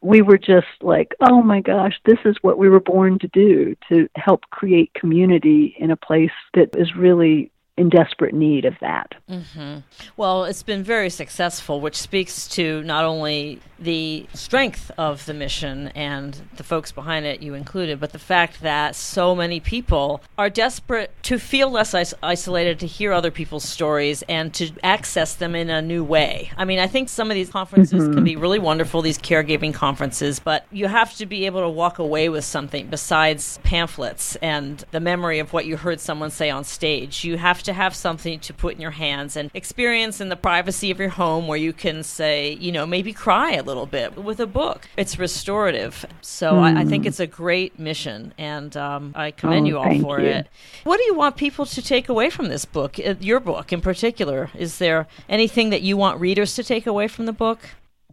[0.00, 3.76] We were just like, oh my gosh, this is what we were born to do
[3.88, 9.14] to help create community in a place that is really in desperate need of that.
[9.30, 9.78] Mm-hmm.
[10.16, 15.88] Well, it's been very successful, which speaks to not only the strength of the mission
[15.88, 20.50] and the folks behind it, you included, but the fact that so many people are
[20.50, 25.54] desperate to feel less is- isolated, to hear other people's stories, and to access them
[25.54, 26.50] in a new way.
[26.58, 28.14] I mean, I think some of these conferences mm-hmm.
[28.14, 31.98] can be really wonderful, these caregiving conferences, but you have to be able to walk
[31.98, 36.64] away with something besides pamphlets and the memory of what you heard someone say on
[36.64, 37.24] stage.
[37.24, 40.90] You have to have something to put in your hands and experience in the privacy
[40.90, 44.40] of your home where you can say, you know, maybe cry a little bit with
[44.40, 44.88] a book.
[44.96, 46.04] It's restorative.
[46.20, 46.76] So mm.
[46.76, 47.08] I, I, think hmm.
[47.08, 50.26] it's a great mission, and um, I commend oh, you all for you.
[50.26, 50.48] it.
[50.84, 53.80] What do you want people to take away from this book, uh, your book in
[53.80, 54.50] particular?
[54.54, 57.60] Is there anything that you want readers to take away from the book?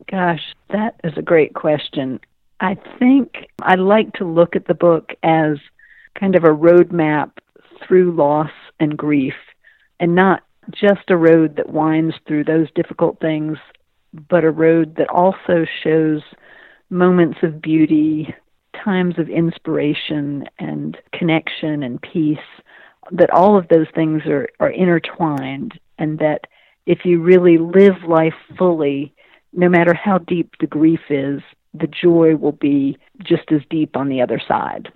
[0.10, 2.20] Gosh, that is a great question.
[2.60, 5.58] I think I like to look at the book as
[6.20, 7.32] kind of a roadmap
[7.86, 9.34] through loss and grief,
[10.00, 13.58] and not just a road that winds through those difficult things
[14.14, 16.22] but a road that also shows
[16.90, 18.34] moments of beauty,
[18.84, 22.38] times of inspiration and connection and peace,
[23.12, 26.48] that all of those things are, are intertwined, and that
[26.86, 29.14] if you really live life fully,
[29.54, 31.42] no matter how deep the grief is,
[31.74, 34.92] the joy will be just as deep on the other side.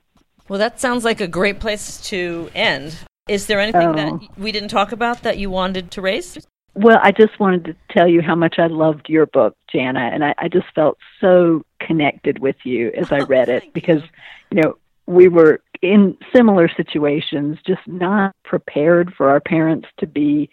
[0.48, 2.98] Well, that sounds like a great place to end.
[3.28, 3.94] Is there anything oh.
[3.94, 6.38] that um, we didn't talk about that you wanted to raise?
[6.76, 10.26] Well, I just wanted to tell you how much I loved your book, Jana, and
[10.26, 14.58] I, I just felt so connected with you as I read it because, you.
[14.58, 20.50] you know, we were in similar situations, just not prepared for our parents to be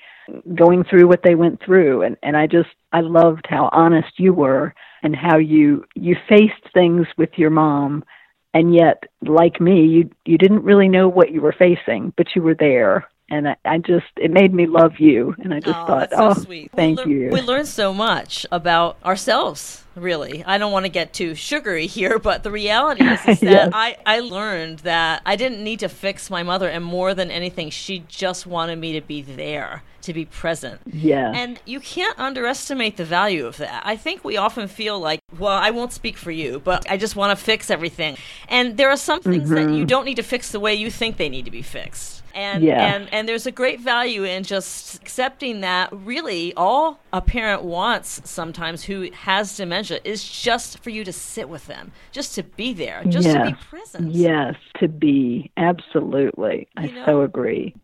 [0.54, 2.02] going through what they went through.
[2.02, 6.72] And, and I just, I loved how honest you were and how you, you faced
[6.74, 8.04] things with your mom.
[8.52, 12.42] And yet, like me, you, you didn't really know what you were facing, but you
[12.42, 15.34] were there and I, I, just it made me love you.
[15.38, 16.70] And i just oh, thought so oh sweet.
[16.72, 17.30] thank we you.
[17.30, 20.42] we learned so much about ourselves really.
[20.44, 23.70] I don't want to get too sugary here but the reality is, is that yes.
[23.72, 27.70] I, I learned that i didn't need to fix my mother and more than anything
[27.70, 30.80] she just wanted me to be there to be present.
[30.86, 33.82] Yeah and you can't underestimate the value of that.
[33.84, 37.16] I think we often feel like well i won't speak for you but i just
[37.16, 38.16] want to fix everything.
[38.48, 39.54] And there are some things Mm-hmm.
[39.54, 42.19] that you don't need to fix the way you think they need to be fixed
[42.34, 42.94] and Yeah.
[42.94, 48.20] and and there's a great value in just accepting that really all a parent wants
[48.28, 52.72] sometimes who has dementia is just for you to sit with them just to be
[52.72, 55.50] there just to be present Yes, to be.
[55.56, 56.68] Absolutely.
[56.76, 57.04] I know?
[57.06, 57.74] so agree.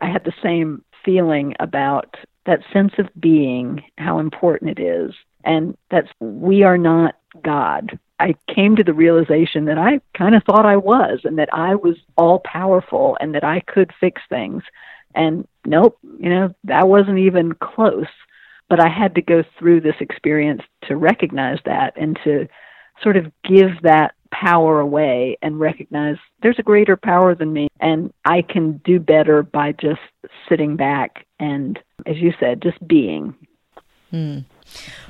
[0.00, 5.14] I had the same feeling about that sense of being, how important it is.
[5.44, 7.98] And that's, we are not God.
[8.20, 11.74] I came to the realization that I kind of thought I was and that I
[11.74, 14.62] was all powerful and that I could fix things.
[15.14, 18.06] And nope, you know, that wasn't even close.
[18.68, 22.46] But I had to go through this experience to recognize that and to
[23.02, 28.12] sort of give that power away and recognize there's a greater power than me and
[28.24, 30.00] I can do better by just
[30.48, 33.34] sitting back and as you said just being
[34.10, 34.38] hmm.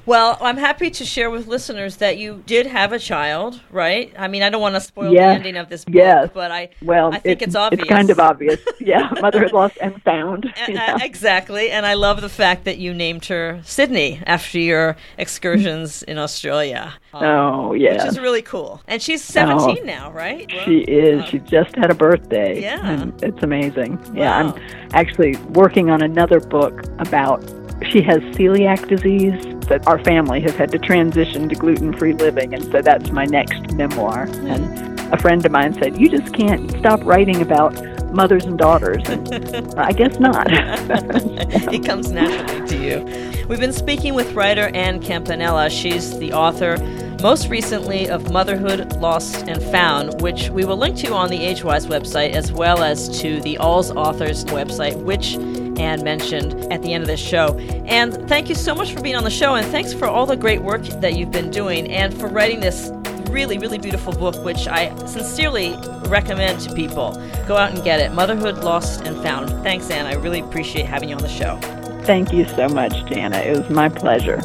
[0.06, 4.26] Well i'm happy to share with listeners that you did have a child right i
[4.26, 6.30] mean i don't want to spoil the ending of this book Yes.
[6.32, 9.76] but i well i think it- it's obvious it's kind of obvious yeah motherhood lost
[9.80, 10.96] and found Uh, yeah.
[11.02, 16.18] Exactly, and I love the fact that you named her Sydney after your excursions in
[16.18, 16.94] Australia.
[17.14, 17.92] Um, oh yeah.
[17.94, 18.80] which is really cool.
[18.88, 20.50] And she's 17 now, right?
[20.64, 22.86] she is she just had a birthday Yeah.
[22.90, 24.54] and it's amazing yeah Wow.
[24.54, 27.42] i'm actually working on another book about
[27.82, 32.64] she has celiac disease that our family has had to transition to gluten-free living and
[32.70, 37.00] so that's my next memoir and a friend of mine said you just can't stop
[37.04, 37.72] writing about
[38.12, 40.46] mothers and daughters and i guess not
[41.72, 43.46] it comes naturally to you.
[43.48, 45.70] We've been speaking with writer Ann Campanella.
[45.70, 46.76] She's the author,
[47.20, 51.86] most recently, of Motherhood Lost and Found, which we will link to on the AgeWise
[51.86, 55.34] website, as well as to the AlzAuthors website, which
[55.78, 57.56] Ann mentioned at the end of this show.
[57.86, 60.36] And thank you so much for being on the show, and thanks for all the
[60.36, 62.90] great work that you've been doing, and for writing this
[63.30, 65.76] really, really beautiful book, which I sincerely
[66.08, 67.12] recommend to people.
[67.46, 69.50] Go out and get it Motherhood Lost and Found.
[69.62, 70.06] Thanks, Ann.
[70.06, 71.58] I really appreciate having you on the show.
[72.04, 74.40] thank you so much jana it was my pleasure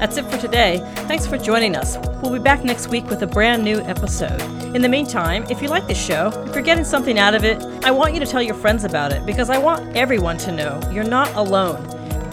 [0.00, 0.78] That's it for today.
[1.06, 1.98] Thanks for joining us.
[2.22, 4.40] We'll be back next week with a brand new episode.
[4.74, 7.62] In the meantime, if you like this show, if you're getting something out of it,
[7.84, 10.80] I want you to tell your friends about it because I want everyone to know
[10.90, 11.84] you're not alone.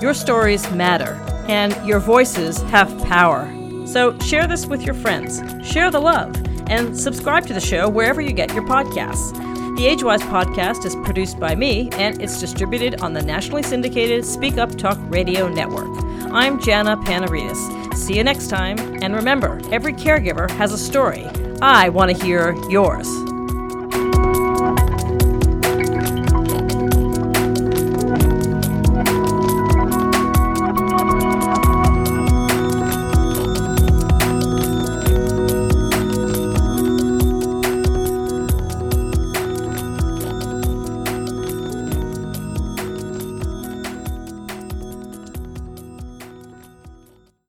[0.01, 3.53] Your stories matter, and your voices have power.
[3.85, 6.33] So share this with your friends, share the love,
[6.69, 9.33] and subscribe to the show wherever you get your podcasts.
[9.75, 14.57] The AgeWise podcast is produced by me, and it's distributed on the nationally syndicated Speak
[14.57, 16.06] Up Talk Radio Network.
[16.37, 17.95] I'm Jana Panarites.
[17.95, 21.25] See you next time, and remember, every caregiver has a story.
[21.63, 23.07] I want to hear yours.